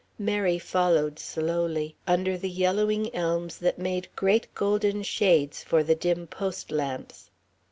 [0.17, 6.25] Mary followed slowly, under the yellowing elms that made great golden shades for the dim
[6.25, 7.29] post lamps.